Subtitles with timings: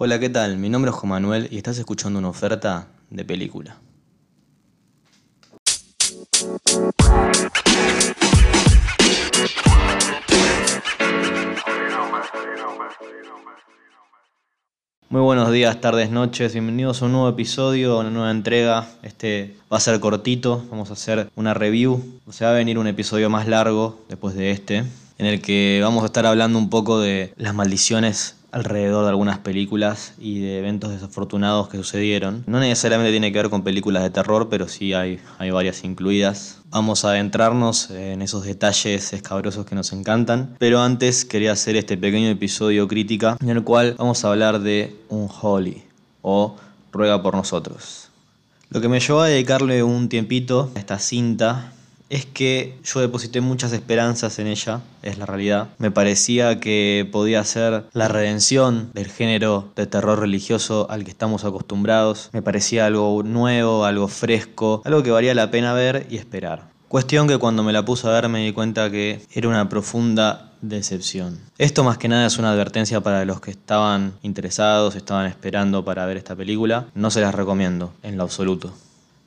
[0.00, 0.58] Hola, ¿qué tal?
[0.58, 3.78] Mi nombre es Juan Manuel y estás escuchando una oferta de película.
[15.08, 18.86] Muy buenos días, tardes, noches, bienvenidos a un nuevo episodio, a una nueva entrega.
[19.02, 22.20] Este va a ser cortito, vamos a hacer una review.
[22.24, 25.80] O sea, va a venir un episodio más largo después de este, en el que
[25.82, 30.58] vamos a estar hablando un poco de las maldiciones alrededor de algunas películas y de
[30.58, 32.44] eventos desafortunados que sucedieron.
[32.46, 36.60] No necesariamente tiene que ver con películas de terror, pero sí hay, hay varias incluidas.
[36.70, 41.96] Vamos a adentrarnos en esos detalles escabrosos que nos encantan, pero antes quería hacer este
[41.96, 45.82] pequeño episodio crítica en el cual vamos a hablar de un Holy
[46.22, 46.56] o
[46.92, 48.08] Ruega por nosotros.
[48.70, 51.72] Lo que me llevó a dedicarle un tiempito a esta cinta
[52.10, 55.68] es que yo deposité muchas esperanzas en ella, es la realidad.
[55.78, 61.44] Me parecía que podía ser la redención del género de terror religioso al que estamos
[61.44, 62.30] acostumbrados.
[62.32, 66.68] Me parecía algo nuevo, algo fresco, algo que valía la pena ver y esperar.
[66.88, 70.52] Cuestión que cuando me la puse a ver me di cuenta que era una profunda
[70.62, 71.38] decepción.
[71.58, 76.06] Esto más que nada es una advertencia para los que estaban interesados, estaban esperando para
[76.06, 76.86] ver esta película.
[76.94, 78.72] No se las recomiendo, en lo absoluto.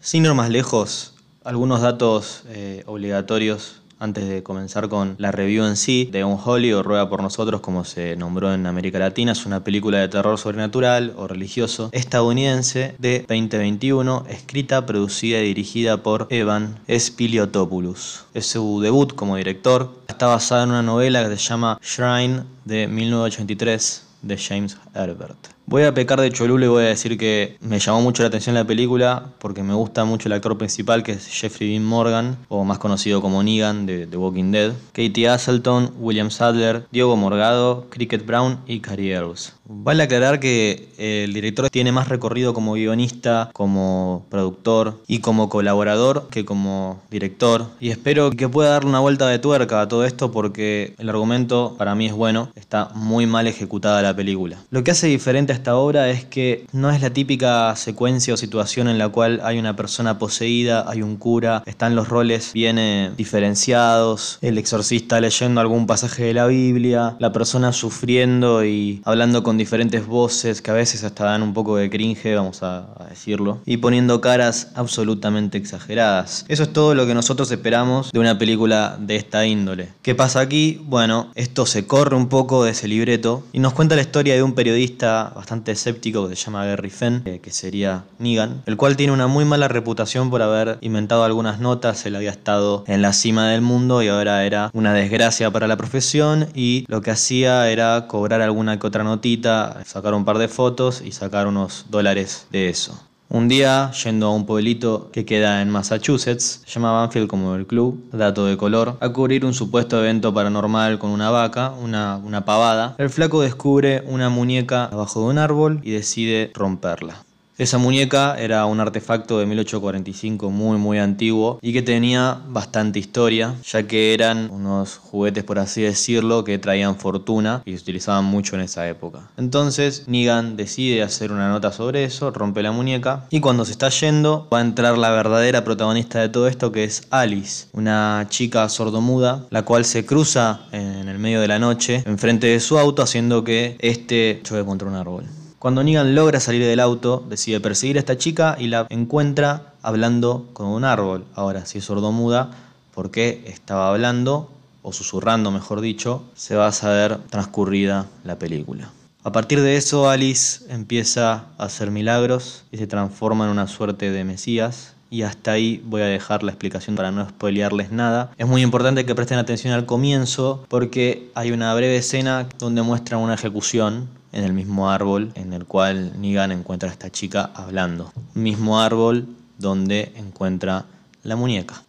[0.00, 1.14] Sin ir más lejos,
[1.48, 6.74] algunos datos eh, obligatorios antes de comenzar con la review en sí de Un Holy
[6.74, 9.32] o Rueda por Nosotros, como se nombró en América Latina.
[9.32, 16.02] Es una película de terror sobrenatural o religioso estadounidense de 2021, escrita, producida y dirigida
[16.02, 18.26] por Evan Spiliotopoulos.
[18.34, 19.90] Es su debut como director.
[20.06, 25.58] Está basada en una novela que se llama Shrine de 1983 de James Herbert.
[25.70, 28.54] Voy a pecar de cholulo y voy a decir que me llamó mucho la atención
[28.54, 32.64] la película porque me gusta mucho el actor principal que es Jeffrey Dean Morgan, o
[32.64, 38.24] más conocido como Negan de The Walking Dead, Katie Hasselton, William Sadler, Diego Morgado, Cricket
[38.24, 39.52] Brown y Cary Elves.
[39.70, 46.28] Vale aclarar que el director tiene más recorrido como guionista, como productor y como colaborador
[46.30, 47.66] que como director.
[47.78, 51.74] Y espero que pueda darle una vuelta de tuerca a todo esto porque el argumento
[51.76, 54.58] para mí es bueno, está muy mal ejecutada la película.
[54.70, 58.36] Lo que hace diferente a esta obra es que no es la típica secuencia o
[58.36, 62.78] situación en la cual hay una persona poseída, hay un cura, están los roles bien
[62.78, 69.42] eh, diferenciados, el exorcista leyendo algún pasaje de la Biblia, la persona sufriendo y hablando
[69.42, 73.60] con diferentes voces que a veces hasta dan un poco de cringe, vamos a, decirlo,
[73.64, 76.44] y poniendo caras absolutamente exageradas.
[76.48, 79.88] Eso es todo lo que nosotros esperamos de una película de esta índole.
[80.02, 80.80] ¿Qué pasa aquí?
[80.84, 84.44] Bueno, esto se corre un poco de ese libreto y nos cuenta la historia de
[84.44, 89.12] un periodista bastante escéptico que se llama Gary Fenn, que sería Negan, el cual tiene
[89.12, 93.48] una muy mala reputación por haber inventado algunas notas, él había estado en la cima
[93.48, 98.06] del mundo y ahora era una desgracia para la profesión y lo que hacía era
[98.06, 102.68] cobrar alguna que otra notita sacar un par de fotos y sacar unos dólares de
[102.68, 103.07] eso.
[103.30, 107.66] Un día, yendo a un pueblito que queda en Massachusetts, se llama Banfield como el
[107.66, 112.46] club, dato de color, a cubrir un supuesto evento paranormal con una vaca, una, una
[112.46, 117.27] pavada, el flaco descubre una muñeca abajo de un árbol y decide romperla.
[117.58, 123.56] Esa muñeca era un artefacto de 1845 muy muy antiguo y que tenía bastante historia,
[123.64, 128.54] ya que eran unos juguetes por así decirlo que traían fortuna y se utilizaban mucho
[128.54, 129.28] en esa época.
[129.36, 133.88] Entonces Negan decide hacer una nota sobre eso, rompe la muñeca y cuando se está
[133.88, 138.68] yendo va a entrar la verdadera protagonista de todo esto que es Alice, una chica
[138.68, 143.02] sordomuda, la cual se cruza en el medio de la noche enfrente de su auto
[143.02, 145.24] haciendo que este choque contra un árbol.
[145.58, 150.46] Cuando Negan logra salir del auto, decide perseguir a esta chica y la encuentra hablando
[150.52, 151.24] con un árbol.
[151.34, 152.52] Ahora, si es sordomuda,
[152.94, 154.52] ¿por qué estaba hablando,
[154.82, 158.92] o susurrando mejor dicho, se va a saber transcurrida la película.
[159.24, 164.12] A partir de eso, Alice empieza a hacer milagros y se transforma en una suerte
[164.12, 164.94] de Mesías.
[165.10, 168.30] Y hasta ahí voy a dejar la explicación para no spoilearles nada.
[168.38, 173.16] Es muy importante que presten atención al comienzo porque hay una breve escena donde muestra
[173.16, 178.12] una ejecución en el mismo árbol en el cual Negan encuentra a esta chica hablando.
[178.34, 179.26] Mismo árbol
[179.58, 180.86] donde encuentra
[181.22, 181.82] la muñeca.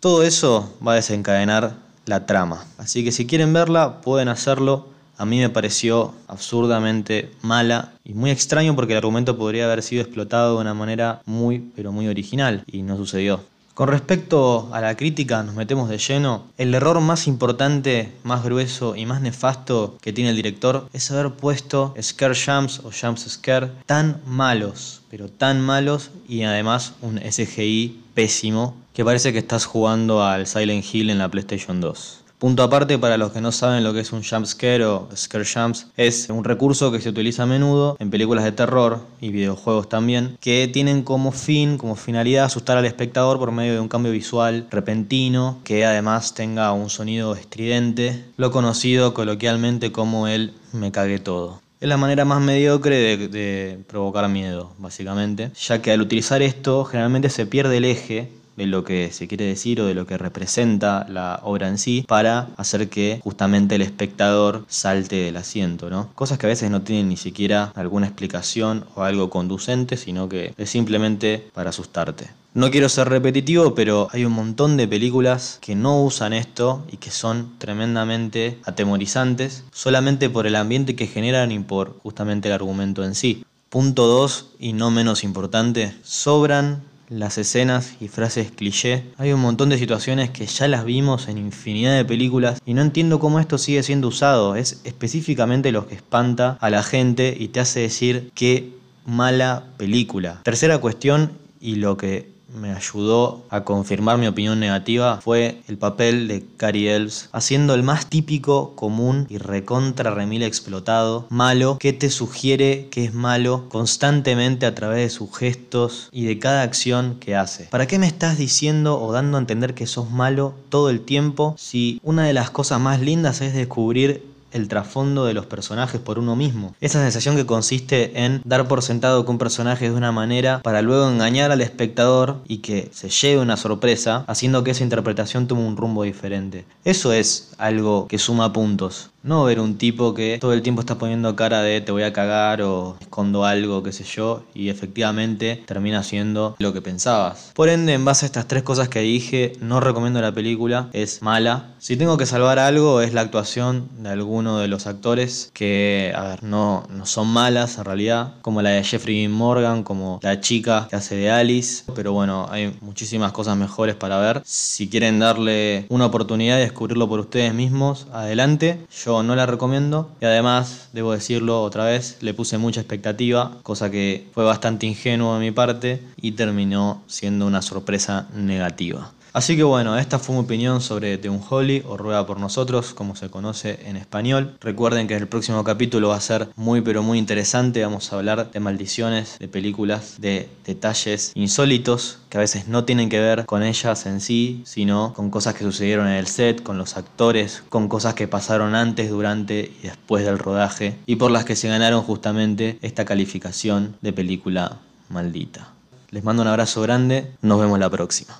[0.00, 2.64] Todo eso va a desencadenar la trama.
[2.78, 4.88] Así que si quieren verla, pueden hacerlo.
[5.18, 10.02] A mí me pareció absurdamente mala y muy extraño porque el argumento podría haber sido
[10.02, 13.40] explotado de una manera muy, pero muy original y no sucedió.
[13.74, 16.44] Con respecto a la crítica, nos metemos de lleno.
[16.58, 21.32] El error más importante, más grueso y más nefasto que tiene el director es haber
[21.32, 28.02] puesto scare jumps o jumps scare tan malos, pero tan malos y además un SGI
[28.12, 32.21] pésimo que parece que estás jugando al Silent Hill en la PlayStation 2.
[32.42, 35.44] Punto aparte para los que no saben lo que es un jump scare o scare
[35.44, 39.88] jumps, es un recurso que se utiliza a menudo en películas de terror y videojuegos
[39.88, 44.10] también, que tienen como fin, como finalidad asustar al espectador por medio de un cambio
[44.10, 51.20] visual repentino que además tenga un sonido estridente, lo conocido coloquialmente como el me cagué
[51.20, 51.60] todo.
[51.80, 56.84] Es la manera más mediocre de, de provocar miedo, básicamente, ya que al utilizar esto
[56.86, 60.18] generalmente se pierde el eje de lo que se quiere decir o de lo que
[60.18, 66.10] representa la obra en sí para hacer que justamente el espectador salte del asiento, ¿no?
[66.14, 70.54] Cosas que a veces no tienen ni siquiera alguna explicación o algo conducente, sino que
[70.56, 72.30] es simplemente para asustarte.
[72.54, 76.98] No quiero ser repetitivo, pero hay un montón de películas que no usan esto y
[76.98, 83.04] que son tremendamente atemorizantes solamente por el ambiente que generan y por justamente el argumento
[83.04, 83.44] en sí.
[83.70, 86.82] Punto 2 y no menos importante, sobran
[87.12, 89.04] las escenas y frases cliché.
[89.18, 92.82] Hay un montón de situaciones que ya las vimos en infinidad de películas y no
[92.82, 94.56] entiendo cómo esto sigue siendo usado.
[94.56, 98.70] Es específicamente lo que espanta a la gente y te hace decir qué
[99.04, 100.40] mala película.
[100.42, 106.28] Tercera cuestión y lo que me ayudó a confirmar mi opinión negativa fue el papel
[106.28, 112.10] de Cary Elves haciendo el más típico, común y recontra remil explotado, malo, que te
[112.10, 117.36] sugiere que es malo constantemente a través de sus gestos y de cada acción que
[117.36, 117.64] hace.
[117.64, 121.54] ¿Para qué me estás diciendo o dando a entender que sos malo todo el tiempo
[121.58, 126.18] si una de las cosas más lindas es descubrir el trasfondo de los personajes por
[126.18, 126.74] uno mismo.
[126.80, 130.60] Esa sensación que consiste en dar por sentado que un personaje es de una manera
[130.62, 135.46] para luego engañar al espectador y que se lleve una sorpresa, haciendo que esa interpretación
[135.46, 136.64] tome un rumbo diferente.
[136.84, 139.11] Eso es algo que suma puntos.
[139.22, 142.12] No ver un tipo que todo el tiempo está poniendo cara de te voy a
[142.12, 147.52] cagar o escondo algo, qué sé yo, y efectivamente termina siendo lo que pensabas.
[147.54, 151.22] Por ende, en base a estas tres cosas que dije, no recomiendo la película, es
[151.22, 151.74] mala.
[151.78, 156.22] Si tengo que salvar algo, es la actuación de alguno de los actores que, a
[156.22, 160.88] ver, no, no son malas en realidad, como la de Jeffrey Morgan, como la chica
[160.90, 164.42] que hace de Alice, pero bueno, hay muchísimas cosas mejores para ver.
[164.44, 168.84] Si quieren darle una oportunidad de descubrirlo por ustedes mismos, adelante.
[169.04, 173.90] Yo no la recomiendo y además, debo decirlo otra vez, le puse mucha expectativa, cosa
[173.90, 179.10] que fue bastante ingenuo de mi parte y terminó siendo una sorpresa negativa.
[179.34, 183.16] Así que bueno, esta fue mi opinión sobre The Unholy o Rueda por Nosotros, como
[183.16, 184.58] se conoce en español.
[184.60, 187.82] Recuerden que el próximo capítulo va a ser muy pero muy interesante.
[187.82, 193.08] Vamos a hablar de maldiciones, de películas, de detalles insólitos que a veces no tienen
[193.08, 196.76] que ver con ellas en sí, sino con cosas que sucedieron en el set, con
[196.76, 201.46] los actores, con cosas que pasaron antes, durante y después del rodaje y por las
[201.46, 204.76] que se ganaron justamente esta calificación de película
[205.08, 205.72] maldita.
[206.10, 208.34] Les mando un abrazo grande, nos vemos la próxima.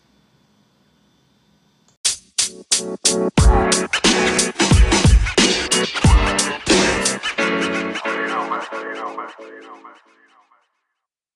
[9.53, 10.22] You know, man.